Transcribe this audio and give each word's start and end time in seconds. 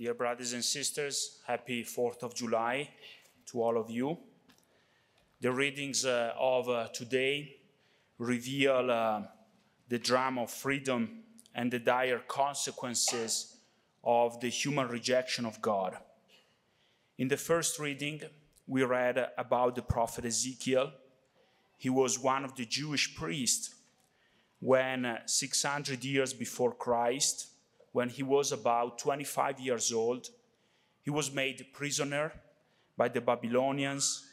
Dear 0.00 0.14
brothers 0.14 0.54
and 0.54 0.64
sisters, 0.64 1.40
happy 1.46 1.84
4th 1.84 2.22
of 2.22 2.34
July 2.34 2.88
to 3.44 3.60
all 3.60 3.76
of 3.76 3.90
you. 3.90 4.16
The 5.42 5.52
readings 5.52 6.06
uh, 6.06 6.32
of 6.38 6.70
uh, 6.70 6.88
today 6.88 7.56
reveal 8.16 8.90
uh, 8.90 9.24
the 9.90 9.98
drama 9.98 10.44
of 10.44 10.50
freedom 10.50 11.18
and 11.54 11.70
the 11.70 11.80
dire 11.80 12.22
consequences 12.26 13.58
of 14.02 14.40
the 14.40 14.48
human 14.48 14.88
rejection 14.88 15.44
of 15.44 15.60
God. 15.60 15.98
In 17.18 17.28
the 17.28 17.36
first 17.36 17.78
reading, 17.78 18.22
we 18.66 18.82
read 18.84 19.28
about 19.36 19.74
the 19.74 19.82
prophet 19.82 20.24
Ezekiel. 20.24 20.92
He 21.76 21.90
was 21.90 22.18
one 22.18 22.46
of 22.46 22.56
the 22.56 22.64
Jewish 22.64 23.14
priests 23.14 23.74
when, 24.60 25.04
uh, 25.04 25.18
600 25.26 26.02
years 26.02 26.32
before 26.32 26.72
Christ, 26.72 27.48
when 27.92 28.08
he 28.08 28.22
was 28.22 28.52
about 28.52 28.98
25 28.98 29.60
years 29.60 29.92
old, 29.92 30.28
he 31.02 31.10
was 31.10 31.32
made 31.32 31.66
prisoner 31.72 32.32
by 32.96 33.08
the 33.08 33.20
Babylonians, 33.20 34.24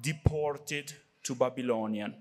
deported 0.00 0.92
to 1.22 1.34
Babylonian, 1.34 2.14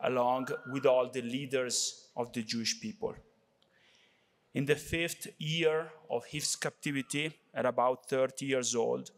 along 0.00 0.48
with 0.72 0.86
all 0.86 1.10
the 1.10 1.22
leaders 1.22 2.08
of 2.16 2.32
the 2.32 2.42
Jewish 2.42 2.80
people. 2.80 3.14
In 4.54 4.64
the 4.64 4.76
fifth 4.76 5.28
year 5.38 5.90
of 6.10 6.24
his 6.26 6.56
captivity, 6.56 7.32
at 7.54 7.66
about 7.66 8.08
30 8.08 8.46
years 8.46 8.74
old, 8.74 9.10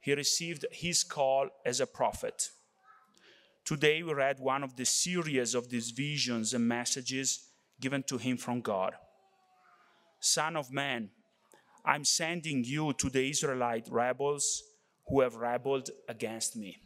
he 0.00 0.14
received 0.14 0.66
his 0.70 1.04
call 1.04 1.48
as 1.64 1.80
a 1.80 1.86
prophet. 1.86 2.50
Today, 3.64 4.02
we 4.02 4.12
read 4.12 4.40
one 4.40 4.62
of 4.62 4.76
the 4.76 4.84
series 4.84 5.54
of 5.54 5.70
these 5.70 5.90
visions 5.90 6.52
and 6.54 6.66
messages 6.66 7.48
given 7.80 8.02
to 8.04 8.18
him 8.18 8.36
from 8.36 8.60
God. 8.60 8.94
Son 10.24 10.56
of 10.56 10.72
man, 10.72 11.10
I'm 11.84 12.04
sending 12.04 12.64
you 12.64 12.94
to 12.94 13.10
the 13.10 13.28
Israelite 13.28 13.88
rebels 13.90 14.62
who 15.06 15.20
have 15.20 15.36
rebelled 15.36 15.90
against 16.08 16.56
me. 16.56 16.78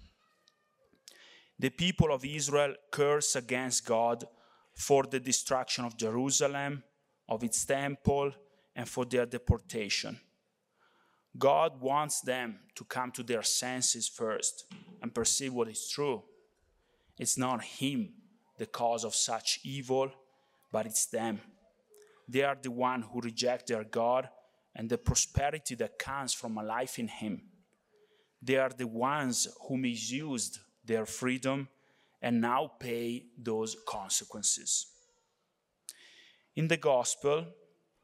The 1.59 1.70
people 1.70 2.12
of 2.12 2.25
Israel 2.25 2.75
curse 2.91 3.36
against 3.36 3.86
God 3.86 4.25
for 4.75 5.05
the 5.05 5.20
destruction 5.20 5.84
of 5.84 5.97
Jerusalem, 5.97 6.83
of 7.28 7.44
its 7.44 7.64
temple, 7.64 8.33
and 8.75 8.89
for 8.89 9.05
their 9.05 9.27
deportation. 9.27 10.19
God 11.36 11.81
wants 11.81 12.20
them 12.20 12.59
to 12.75 12.84
come 12.84 13.12
to 13.12 13.22
their 13.22 13.42
senses 13.42 14.09
first 14.09 14.64
and 15.00 15.14
perceive 15.14 15.53
what 15.53 15.69
is 15.69 15.89
true. 15.89 16.22
It's 17.19 17.39
not 17.39 17.62
Him 17.62 18.14
the 18.59 18.66
cause 18.66 19.05
of 19.05 19.14
such 19.14 19.61
evil, 19.64 20.11
but 20.72 20.86
it's 20.86 21.06
them. 21.06 21.41
They 22.29 22.43
are 22.43 22.59
the 22.61 22.71
one 22.71 23.03
who 23.03 23.21
reject 23.21 23.69
their 23.69 23.84
God 23.84 24.29
and 24.77 24.89
the 24.89 24.98
prosperity 24.98 25.75
that 25.77 25.98
comes 25.98 26.34
from 26.34 26.59
a 26.59 26.62
life 26.62 26.98
in 26.98 27.09
Him. 27.09 27.43
They 28.43 28.57
are 28.57 28.71
the 28.71 28.87
ones 28.87 29.48
who 29.67 29.77
misused 29.77 30.59
their 30.84 31.06
freedom 31.06 31.69
and 32.21 32.41
now 32.41 32.73
pay 32.79 33.25
those 33.37 33.77
consequences. 33.87 34.87
In 36.55 36.69
the 36.69 36.77
gospel, 36.77 37.47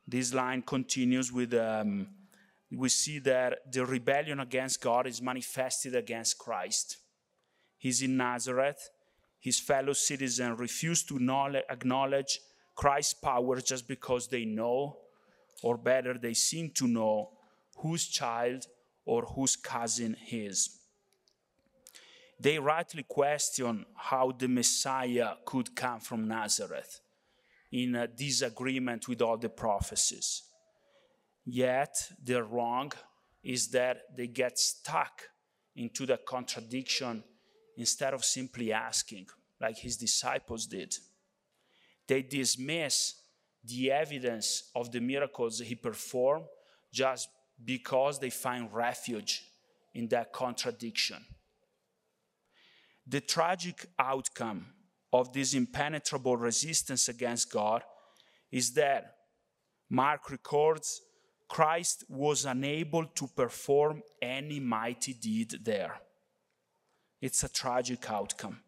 this 0.07 0.33
line 0.33 0.63
continues 0.63 1.33
with 1.33 1.55
um, 1.55 2.09
we 2.71 2.89
see 2.89 3.19
that 3.21 3.73
the 3.73 3.85
rebellion 3.85 4.41
against 4.41 4.81
God 4.81 5.07
is 5.07 5.23
manifested 5.23 5.95
against 5.95 6.39
Christ. 6.39 6.99
He's 7.79 8.03
in 8.03 8.17
Nazareth. 8.17 8.91
His 9.41 9.61
fellow 9.61 9.93
citizens 9.93 10.59
refuse 10.59 11.05
to 11.05 11.17
acknowledge 11.69 12.41
Christ's 12.75 13.15
power 13.15 13.61
just 13.61 13.87
because 13.87 14.29
they 14.29 14.45
know, 14.45 14.99
or 15.63 15.77
better, 15.77 16.19
they 16.19 16.35
seem 16.35 16.71
to 16.71 16.87
know, 16.87 17.31
whose 17.79 18.07
child 18.07 18.67
or 19.05 19.23
whose 19.23 19.57
cousin 19.57 20.17
he 20.21 20.47
is. 20.47 20.79
They 22.41 22.59
rightly 22.59 23.05
question 23.05 23.87
how 23.97 24.33
the 24.33 24.49
Messiah 24.49 25.35
could 25.45 25.75
come 25.75 26.01
from 26.01 26.29
Nazareth 26.29 27.01
in 27.71 28.09
disagreement 28.17 29.09
with 29.09 29.23
all 29.23 29.37
the 29.37 29.49
prophecies. 29.49 30.43
Yet, 31.45 31.95
their 32.23 32.45
wrong 32.45 32.93
is 33.43 33.69
that 33.69 34.17
they 34.17 34.27
get 34.27 34.59
stuck 34.59 35.29
into 35.77 36.07
the 36.07 36.17
contradiction 36.17 37.23
instead 37.77 38.15
of 38.15 38.25
simply 38.25 38.73
asking, 38.73 39.27
like 39.61 39.79
his 39.79 39.97
disciples 39.97 40.67
did. 40.67 40.95
They 42.07 42.23
dismiss 42.23 43.15
the 43.65 43.91
evidence 43.91 44.71
of 44.75 44.93
the 44.93 45.01
miracles 45.01 45.59
he 45.61 45.75
performed 45.75 46.47
just 46.93 47.29
because 47.65 48.19
they 48.19 48.31
find 48.31 48.73
refuge 48.73 49.43
in 49.95 50.09
that 50.09 50.33
contradiction. 50.33 51.25
The 53.07 53.21
tragic 53.21 53.87
outcome 53.99 54.67
of 55.13 55.33
this 55.33 55.55
impenetrable 55.55 56.37
resistance 56.37 57.09
against 57.09 57.53
God 57.53 57.83
is 58.51 58.73
that 58.75 59.17
Mark 59.91 60.31
records 60.31 61.01
Christ 61.49 62.05
was 62.09 62.47
unable 62.47 63.05
to 63.07 63.29
perform 63.29 64.03
any 64.21 64.59
mighty 64.61 65.13
deed 65.13 65.55
there. 65.63 66.01
It's 67.21 67.45
a 67.45 67.49
tragic 67.49 68.11
outcome 68.11 68.61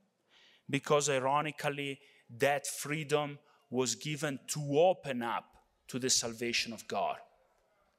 because, 0.68 1.10
ironically, 1.10 1.98
that 2.38 2.66
freedom 2.66 3.38
was 3.70 3.94
given 3.94 4.38
to 4.48 4.78
open 4.78 5.22
up 5.22 5.56
to 5.88 5.98
the 5.98 6.10
salvation 6.10 6.72
of 6.72 6.86
God 6.86 7.16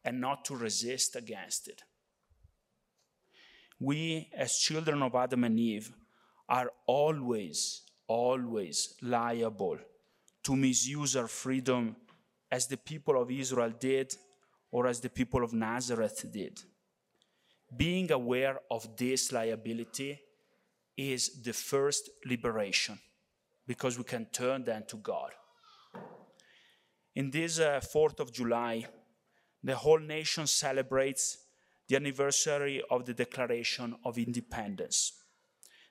and 0.04 0.20
not 0.22 0.46
to 0.46 0.56
resist 0.56 1.16
against 1.16 1.68
it. 1.68 1.84
We, 3.80 4.30
as 4.36 4.58
children 4.58 5.04
of 5.04 5.16
Adam 5.16 5.44
and 5.44 5.60
Eve, 5.60 5.92
are 6.50 6.72
always, 6.86 7.82
always 8.08 8.96
liable 9.02 9.78
to 10.44 10.56
misuse 10.56 11.16
our 11.16 11.28
freedom 11.28 11.96
as 12.52 12.68
the 12.68 12.78
people 12.78 13.22
of 13.22 13.30
Israel 13.30 13.74
did 13.78 14.16
or 14.72 14.88
as 14.88 15.00
the 15.00 15.10
people 15.10 15.44
of 15.44 15.54
Nazareth 15.54 16.26
did. 16.32 16.62
Being 17.76 18.12
aware 18.12 18.60
of 18.72 18.96
this 18.96 19.32
liability 19.32 20.20
is 20.96 21.42
the 21.44 21.54
first 21.54 22.10
liberation 22.26 22.98
because 23.68 23.98
we 23.98 24.04
can 24.04 24.26
turn 24.32 24.64
then 24.64 24.86
to 24.88 24.98
God. 24.98 25.32
In 27.16 27.30
this 27.30 27.60
uh, 27.60 27.82
4th 27.82 28.20
of 28.20 28.32
July, 28.32 28.86
the 29.64 29.76
whole 29.76 30.00
nation 30.00 30.48
celebrates 30.48 31.38
the 31.88 31.96
anniversary 31.96 32.82
of 32.90 33.06
the 33.06 33.14
Declaration 33.14 33.96
of 34.06 34.18
Independence. 34.18 35.14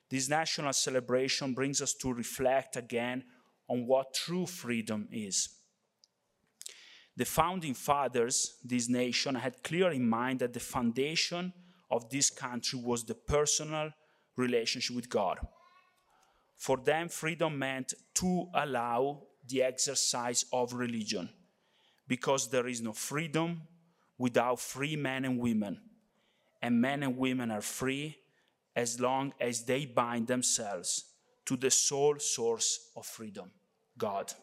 This 0.09 0.29
national 0.29 0.73
celebration 0.73 1.53
brings 1.53 1.81
us 1.81 1.93
to 1.95 2.13
reflect 2.13 2.77
again 2.77 3.23
on 3.67 3.85
what 3.85 4.13
true 4.13 4.45
freedom 4.45 5.07
is. 5.11 5.49
The 7.17 7.25
founding 7.25 7.73
fathers, 7.73 8.57
this 8.63 8.87
nation, 8.87 9.35
had 9.35 9.63
clear 9.63 9.91
in 9.91 10.07
mind 10.07 10.39
that 10.39 10.53
the 10.53 10.59
foundation 10.59 11.51
of 11.89 12.09
this 12.09 12.29
country 12.29 12.79
was 12.79 13.03
the 13.03 13.15
personal 13.15 13.91
relationship 14.37 14.95
with 14.95 15.09
God. 15.09 15.39
For 16.57 16.77
them, 16.77 17.07
freedom 17.07 17.57
meant 17.57 17.93
to 18.15 18.49
allow 18.53 19.23
the 19.47 19.63
exercise 19.63 20.45
of 20.51 20.73
religion, 20.73 21.29
because 22.07 22.49
there 22.49 22.67
is 22.67 22.81
no 22.81 22.93
freedom 22.93 23.61
without 24.17 24.59
free 24.59 24.95
men 24.95 25.23
and 25.23 25.39
women. 25.39 25.79
And 26.61 26.81
men 26.81 27.03
and 27.03 27.17
women 27.17 27.51
are 27.51 27.61
free 27.61 28.17
as 28.75 28.99
long 28.99 29.33
as 29.39 29.63
they 29.63 29.85
bind 29.85 30.27
themselves 30.27 31.05
to 31.45 31.55
the 31.55 31.71
sole 31.71 32.19
source 32.19 32.89
of 32.95 33.05
freedom, 33.05 33.51
God. 33.97 34.33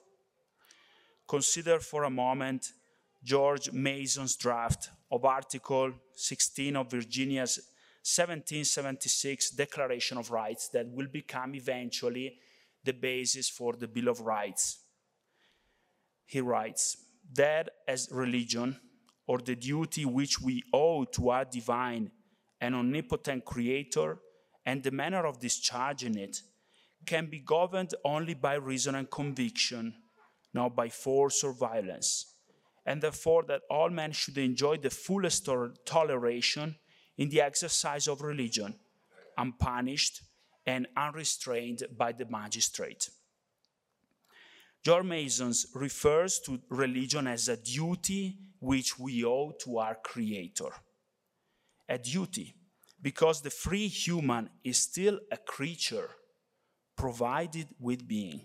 Consider 1.26 1.80
for 1.80 2.04
a 2.04 2.10
moment 2.10 2.72
George 3.22 3.72
Mason's 3.72 4.36
draft 4.36 4.90
of 5.10 5.24
Article 5.24 5.92
16 6.14 6.76
of 6.76 6.90
Virginia's 6.90 7.58
1776 8.04 9.52
Declaration 9.52 10.18
of 10.18 10.30
Rights 10.30 10.68
that 10.68 10.86
will 10.86 11.06
become 11.06 11.54
eventually 11.54 12.36
the 12.84 12.92
basis 12.92 13.48
for 13.48 13.72
the 13.72 13.88
Bill 13.88 14.08
of 14.08 14.20
Rights. 14.20 14.80
He 16.26 16.42
writes 16.42 16.98
that 17.32 17.70
as 17.88 18.10
religion, 18.12 18.78
or 19.26 19.38
the 19.38 19.56
duty 19.56 20.04
which 20.04 20.38
we 20.38 20.62
owe 20.74 21.04
to 21.04 21.30
our 21.30 21.46
divine 21.46 22.10
and 22.60 22.74
omnipotent 22.74 23.46
Creator, 23.46 24.18
and 24.66 24.82
the 24.82 24.90
manner 24.90 25.24
of 25.24 25.40
discharging 25.40 26.18
it, 26.18 26.42
can 27.06 27.30
be 27.30 27.38
governed 27.38 27.94
only 28.04 28.34
by 28.34 28.54
reason 28.54 28.96
and 28.96 29.10
conviction, 29.10 29.94
not 30.52 30.76
by 30.76 30.90
force 30.90 31.42
or 31.42 31.54
violence, 31.54 32.34
and 32.84 33.00
therefore 33.00 33.44
that 33.44 33.62
all 33.70 33.88
men 33.88 34.12
should 34.12 34.36
enjoy 34.36 34.76
the 34.76 34.90
fullest 34.90 35.48
toleration 35.86 36.76
in 37.16 37.28
the 37.28 37.40
exercise 37.40 38.08
of 38.08 38.22
religion, 38.22 38.74
unpunished 39.36 40.22
and 40.66 40.86
unrestrained 40.96 41.82
by 41.96 42.12
the 42.12 42.24
magistrate. 42.26 43.10
George 44.84 45.06
Mason 45.06 45.52
refers 45.74 46.40
to 46.40 46.60
religion 46.68 47.26
as 47.26 47.48
a 47.48 47.56
duty 47.56 48.36
which 48.60 48.98
we 48.98 49.24
owe 49.24 49.52
to 49.60 49.78
our 49.78 49.94
Creator. 49.94 50.70
A 51.88 51.98
duty, 51.98 52.54
because 53.00 53.40
the 53.40 53.50
free 53.50 53.88
human 53.88 54.50
is 54.62 54.78
still 54.78 55.20
a 55.30 55.36
creature 55.36 56.10
provided 56.96 57.68
with 57.78 58.06
being. 58.06 58.40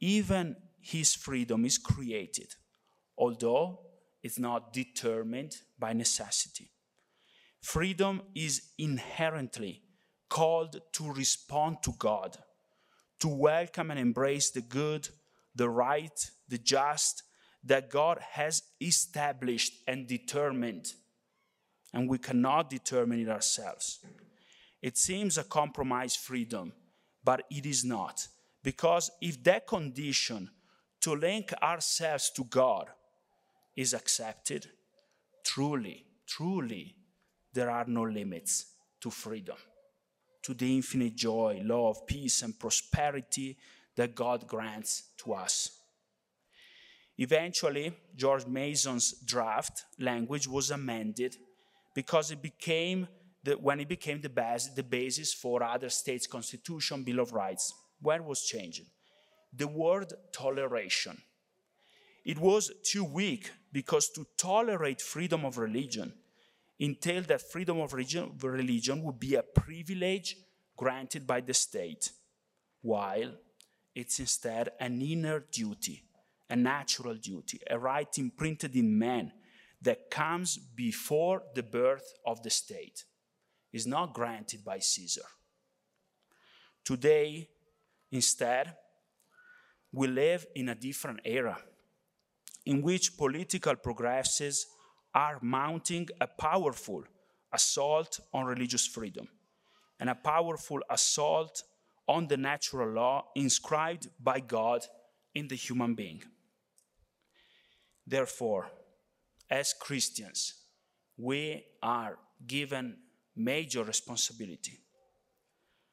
Even 0.00 0.56
his 0.80 1.14
freedom 1.14 1.64
is 1.64 1.78
created, 1.78 2.54
although 3.18 3.80
it's 4.22 4.38
not 4.38 4.72
determined 4.72 5.56
by 5.78 5.92
necessity. 5.92 6.70
Freedom 7.60 8.22
is 8.34 8.70
inherently 8.78 9.82
called 10.28 10.80
to 10.92 11.12
respond 11.12 11.78
to 11.82 11.92
God, 11.98 12.36
to 13.20 13.28
welcome 13.28 13.90
and 13.90 14.00
embrace 14.00 14.50
the 14.50 14.60
good, 14.60 15.08
the 15.54 15.68
right, 15.68 16.30
the 16.48 16.58
just 16.58 17.22
that 17.64 17.90
God 17.90 18.18
has 18.32 18.62
established 18.80 19.72
and 19.88 20.06
determined, 20.06 20.92
and 21.92 22.08
we 22.08 22.18
cannot 22.18 22.70
determine 22.70 23.20
it 23.20 23.28
ourselves. 23.28 23.98
It 24.82 24.96
seems 24.96 25.38
a 25.38 25.44
compromise 25.44 26.14
freedom, 26.14 26.72
but 27.24 27.44
it 27.50 27.66
is 27.66 27.84
not. 27.84 28.28
Because 28.62 29.10
if 29.20 29.42
that 29.44 29.66
condition 29.66 30.50
to 31.00 31.14
link 31.14 31.52
ourselves 31.62 32.30
to 32.30 32.44
God 32.44 32.88
is 33.76 33.94
accepted, 33.94 34.68
truly, 35.44 36.04
truly, 36.26 36.95
there 37.56 37.70
are 37.70 37.86
no 37.86 38.02
limits 38.02 38.66
to 39.00 39.10
freedom, 39.10 39.56
to 40.42 40.54
the 40.54 40.76
infinite 40.76 41.16
joy, 41.16 41.62
love, 41.64 42.06
peace, 42.06 42.42
and 42.42 42.58
prosperity 42.58 43.56
that 43.96 44.14
God 44.14 44.46
grants 44.46 45.04
to 45.24 45.32
us. 45.32 45.70
Eventually, 47.18 47.94
George 48.14 48.46
Mason's 48.46 49.12
draft 49.24 49.84
language 49.98 50.46
was 50.46 50.70
amended 50.70 51.36
because 51.94 52.30
it 52.30 52.42
became 52.42 53.08
the, 53.42 53.52
when 53.54 53.80
it 53.80 53.88
became 53.88 54.20
the, 54.20 54.28
base, 54.28 54.68
the 54.74 54.82
basis 54.82 55.32
for 55.32 55.62
other 55.62 55.88
states' 55.88 56.26
constitution, 56.26 57.04
Bill 57.04 57.20
of 57.20 57.32
Rights. 57.32 57.72
Where 58.02 58.22
was 58.22 58.42
changing? 58.42 58.86
The 59.56 59.66
word 59.66 60.12
toleration. 60.30 61.16
It 62.22 62.38
was 62.38 62.70
too 62.84 63.04
weak 63.04 63.50
because 63.72 64.10
to 64.10 64.26
tolerate 64.36 65.00
freedom 65.00 65.46
of 65.46 65.56
religion 65.56 66.12
entailed 66.78 67.26
that 67.26 67.50
freedom 67.50 67.80
of 67.80 67.92
religion 67.92 69.02
would 69.02 69.18
be 69.18 69.34
a 69.34 69.42
privilege 69.42 70.36
granted 70.76 71.26
by 71.26 71.40
the 71.40 71.54
state, 71.54 72.12
while 72.82 73.32
it's 73.94 74.20
instead 74.20 74.68
an 74.78 75.00
inner 75.00 75.40
duty, 75.50 76.02
a 76.50 76.56
natural 76.56 77.14
duty, 77.14 77.58
a 77.70 77.78
right 77.78 78.18
imprinted 78.18 78.76
in 78.76 78.98
man 78.98 79.32
that 79.80 80.10
comes 80.10 80.58
before 80.58 81.42
the 81.54 81.62
birth 81.62 82.12
of 82.26 82.42
the 82.42 82.50
state, 82.50 83.04
is 83.72 83.86
not 83.86 84.12
granted 84.12 84.64
by 84.64 84.78
Caesar. 84.78 85.24
Today, 86.84 87.48
instead, 88.12 88.74
we 89.92 90.08
live 90.08 90.46
in 90.54 90.68
a 90.68 90.74
different 90.74 91.20
era 91.24 91.58
in 92.66 92.82
which 92.82 93.16
political 93.16 93.76
progresses 93.76 94.66
are 95.16 95.38
mounting 95.40 96.06
a 96.20 96.26
powerful 96.26 97.02
assault 97.50 98.20
on 98.34 98.44
religious 98.44 98.86
freedom 98.86 99.26
and 99.98 100.10
a 100.10 100.14
powerful 100.14 100.78
assault 100.90 101.62
on 102.06 102.28
the 102.28 102.36
natural 102.36 102.90
law 102.90 103.24
inscribed 103.34 104.08
by 104.22 104.38
God 104.38 104.84
in 105.34 105.48
the 105.48 105.54
human 105.54 105.94
being. 105.94 106.22
Therefore, 108.06 108.70
as 109.50 109.72
Christians, 109.72 110.52
we 111.16 111.64
are 111.82 112.18
given 112.46 112.98
major 113.34 113.84
responsibility. 113.84 114.78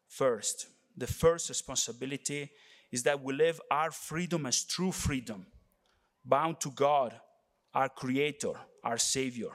First, 0.09 0.67
the 0.97 1.07
first 1.07 1.47
responsibility 1.47 2.51
is 2.91 3.03
that 3.03 3.23
we 3.23 3.33
live 3.33 3.61
our 3.71 3.89
freedom 3.89 4.45
as 4.45 4.65
true 4.65 4.91
freedom, 4.91 5.45
bound 6.25 6.59
to 6.59 6.71
God, 6.71 7.13
our 7.73 7.89
Creator, 7.89 8.53
our 8.83 8.97
Savior. 8.97 9.49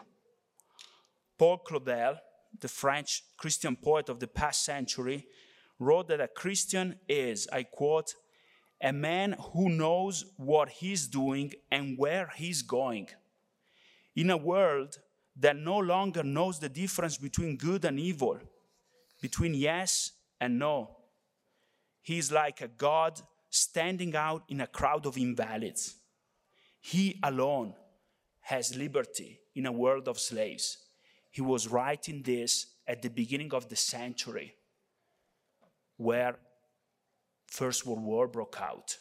Paul 1.39 1.59
Claudel, 1.59 2.19
the 2.61 2.69
French 2.69 3.23
Christian 3.37 3.77
poet 3.77 4.09
of 4.09 4.21
the 4.21 4.27
past 4.27 4.65
century, 4.65 5.27
wrote 5.79 6.09
that 6.09 6.21
a 6.21 6.29
Christian 6.29 6.97
is, 7.09 7.47
I 7.53 7.63
quote, 7.63 8.15
a 8.81 8.93
man 8.93 9.37
who 9.53 9.69
knows 9.69 10.25
what 10.37 10.69
he's 10.69 11.07
doing 11.07 11.53
and 11.71 11.99
where 11.99 12.33
he's 12.37 12.63
going. 12.63 13.09
In 14.17 14.31
a 14.31 14.37
world 14.37 14.99
that 15.37 15.57
no 15.57 15.79
longer 15.79 16.23
knows 16.23 16.59
the 16.59 16.69
difference 16.69 17.17
between 17.17 17.57
good 17.57 17.85
and 17.85 17.99
evil, 17.99 18.39
between 19.21 19.55
yes 19.55 20.13
and 20.41 20.59
no, 20.59 20.97
he 22.03 22.19
is 22.19 22.33
like 22.33 22.61
a 22.61 22.69
God 22.69 23.21
standing 23.51 24.17
out 24.17 24.43
in 24.49 24.61
a 24.61 24.67
crowd 24.67 25.07
of 25.07 25.17
invalids. 25.17 25.97
He 26.81 27.19
alone 27.23 27.75
has 28.49 28.75
liberty 28.75 29.39
in 29.55 29.67
a 29.67 29.73
world 29.73 30.09
of 30.09 30.19
slaves. 30.19 30.79
He 31.31 31.43
was 31.43 31.69
writing 31.69 32.23
this 32.23 32.67
at 32.87 33.03
the 33.03 33.11
beginning 33.11 33.53
of 33.53 33.69
the 33.69 33.77
century 33.77 34.55
where 35.99 36.37
First 37.47 37.85
World 37.85 38.03
War 38.03 38.27
broke 38.27 38.59
out. 38.59 38.97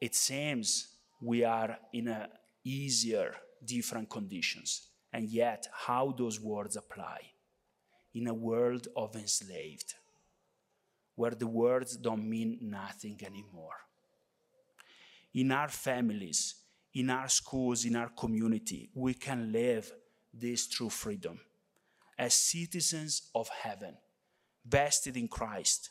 It 0.00 0.14
seems 0.14 0.88
we 1.20 1.44
are 1.44 1.76
in 1.92 2.08
a 2.08 2.28
easier, 2.64 3.34
different 3.62 4.08
conditions. 4.08 4.88
And 5.12 5.28
yet, 5.28 5.66
how 5.72 6.14
those 6.16 6.40
words 6.40 6.74
apply 6.76 7.20
in 8.14 8.28
a 8.28 8.34
world 8.34 8.88
of 8.96 9.14
enslaved, 9.14 9.92
where 11.14 11.32
the 11.32 11.46
words 11.46 11.96
don't 11.98 12.26
mean 12.26 12.58
nothing 12.62 13.20
anymore. 13.22 13.76
In 15.34 15.52
our 15.52 15.68
families, 15.68 16.54
in 16.96 17.10
our 17.10 17.28
schools, 17.28 17.84
in 17.84 17.94
our 17.94 18.08
community, 18.08 18.88
we 18.94 19.12
can 19.12 19.52
live 19.52 19.92
this 20.32 20.66
true 20.66 20.88
freedom 20.88 21.38
as 22.18 22.32
citizens 22.32 23.30
of 23.34 23.50
heaven, 23.50 23.94
vested 24.66 25.14
in 25.14 25.28
Christ. 25.28 25.90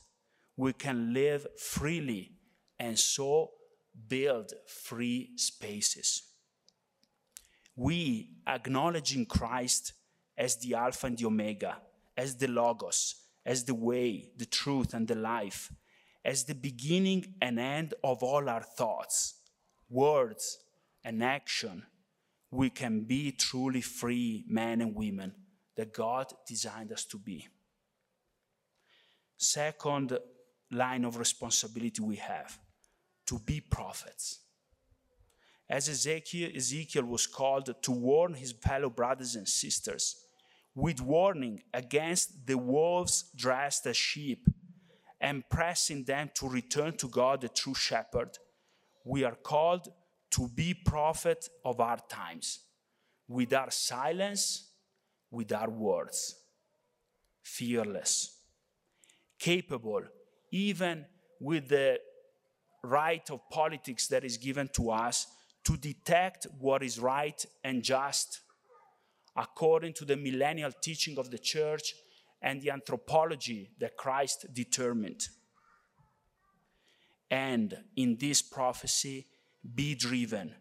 We 0.58 0.74
can 0.74 1.14
live 1.14 1.46
freely 1.60 2.32
and 2.80 2.98
so 2.98 3.52
build 4.08 4.52
free 4.66 5.30
spaces. 5.36 6.24
We, 7.76 8.32
acknowledging 8.48 9.28
Christ 9.28 9.94
as 10.36 10.58
the 10.58 10.74
Alpha 10.74 11.06
and 11.06 11.18
the 11.20 11.28
Omega, 11.28 11.78
as 12.18 12.36
the 12.36 12.48
Logos, 12.48 13.14
as 13.46 13.64
the 13.64 13.76
way, 13.76 14.32
the 14.38 14.48
truth, 14.48 14.96
and 14.96 15.08
the 15.08 15.14
life, 15.14 15.72
as 16.24 16.46
the 16.46 16.56
beginning 16.56 17.36
and 17.40 17.60
end 17.60 17.94
of 18.04 18.24
all 18.24 18.50
our 18.50 18.64
thoughts, 18.64 19.36
words, 19.88 20.58
and 21.06 21.24
action, 21.24 21.84
we 22.50 22.70
can 22.70 23.02
be 23.02 23.32
truly 23.32 23.82
free 23.82 24.44
men 24.48 24.82
and 24.82 24.96
women 24.96 25.34
that 25.78 25.94
God 25.94 26.34
designed 26.48 26.92
us 26.92 27.06
to 27.06 27.18
be. 27.18 27.48
Second 29.38 30.18
line 30.72 31.06
of 31.06 31.18
responsibility 31.18 32.02
we 32.02 32.16
have 32.16 32.58
to 33.28 33.38
be 33.40 33.62
prophets. 33.62 34.40
As 35.70 35.90
Ezekiel, 35.90 36.50
Ezekiel 36.56 37.06
was 37.06 37.28
called 37.28 37.70
to 37.82 37.92
warn 37.92 38.34
his 38.34 38.52
fellow 38.52 38.90
brothers 38.90 39.36
and 39.36 39.48
sisters 39.48 40.16
with 40.74 41.02
warning 41.02 41.62
against 41.74 42.48
the 42.48 42.58
wolves 42.58 43.26
dressed 43.36 43.86
as 43.86 43.98
sheep 43.98 44.48
and 45.22 45.48
pressing 45.50 46.04
them 46.04 46.30
to 46.36 46.48
return 46.48 46.96
to 46.98 47.08
God, 47.08 47.42
the 47.42 47.50
true 47.50 47.74
shepherd, 47.74 48.38
we 49.06 49.24
are 49.24 49.36
called 49.36 49.88
to 50.36 50.50
be 50.50 50.74
prophet 50.74 51.48
of 51.64 51.80
our 51.80 52.00
times. 52.10 52.60
With 53.28 53.54
our 53.54 53.72
silence, 53.72 54.70
with 55.32 55.52
our 55.52 55.70
words, 55.70 56.36
fearless, 57.42 58.38
capable, 59.40 60.04
even 60.52 61.06
with 61.40 61.70
the 61.70 62.00
right 62.84 63.28
of 63.32 63.50
politics 63.50 64.08
that 64.08 64.24
is 64.24 64.38
given 64.38 64.70
to 64.74 64.92
us 64.92 65.28
to 65.64 65.78
detect 65.78 66.48
what 66.60 66.84
is 66.84 67.00
right 67.00 67.46
and 67.64 67.82
just 67.82 68.42
according 69.36 69.94
to 69.94 70.06
the 70.06 70.16
millennial 70.16 70.72
teaching 70.82 71.18
of 71.18 71.32
the 71.32 71.40
church 71.40 71.94
and 72.42 72.62
the 72.62 72.70
anthropology 72.70 73.72
that 73.80 73.98
Christ 73.98 74.46
determined. 74.54 75.28
And 77.32 77.76
in 77.96 78.18
this 78.20 78.42
prophecy, 78.42 79.28
be 79.74 79.96
driven 79.96 80.54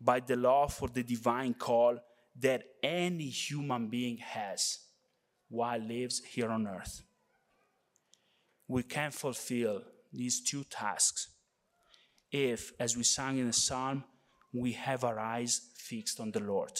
by 0.00 0.20
the 0.20 0.36
love 0.36 0.72
for 0.72 0.88
the 0.88 1.02
divine 1.02 1.54
call 1.54 1.98
that 2.38 2.62
any 2.82 3.28
human 3.28 3.88
being 3.88 4.18
has 4.18 4.78
while 5.48 5.80
lives 5.80 6.22
here 6.24 6.50
on 6.50 6.66
earth. 6.66 7.02
We 8.68 8.82
can 8.82 9.10
fulfill 9.10 9.82
these 10.12 10.40
two 10.40 10.64
tasks 10.64 11.28
if, 12.32 12.72
as 12.80 12.96
we 12.96 13.02
sang 13.02 13.38
in 13.38 13.46
the 13.46 13.52
psalm, 13.52 14.04
we 14.52 14.72
have 14.72 15.04
our 15.04 15.18
eyes 15.18 15.70
fixed 15.76 16.20
on 16.20 16.32
the 16.32 16.40
Lord. 16.40 16.72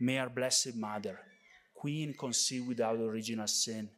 May 0.00 0.18
our 0.18 0.28
Blessed 0.28 0.76
Mother, 0.76 1.20
Queen 1.74 2.14
conceived 2.14 2.68
without 2.68 2.98
original 2.98 3.46
sin, 3.46 3.90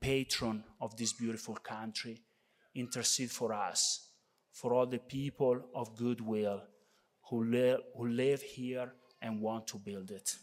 patron 0.00 0.64
of 0.80 0.96
this 0.96 1.12
beautiful 1.12 1.56
country, 1.56 2.22
intercede 2.74 3.30
for 3.30 3.52
us, 3.52 4.07
for 4.58 4.74
all 4.74 4.86
the 4.86 4.98
people 4.98 5.56
of 5.74 5.94
goodwill 5.96 6.60
who, 7.28 7.44
li- 7.44 7.82
who 7.96 8.08
live 8.08 8.42
here 8.42 8.92
and 9.22 9.40
want 9.40 9.66
to 9.68 9.78
build 9.78 10.10
it. 10.10 10.36